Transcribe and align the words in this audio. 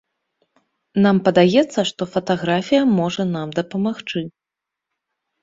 Нам 1.03 1.19
падаецца, 1.27 1.79
што 1.89 2.01
фатаграфія 2.15 2.81
можа 3.01 3.27
нам 3.35 3.47
дапамагчы. 3.61 4.19